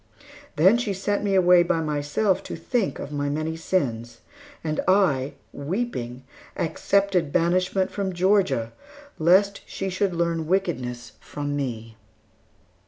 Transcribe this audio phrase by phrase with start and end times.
[0.55, 4.21] Then she sent me away by myself to think of my many sins;
[4.63, 6.23] and I, weeping,
[6.57, 8.73] accepted banishment from Georgia,
[9.19, 11.97] lest she should learn wickedness from me.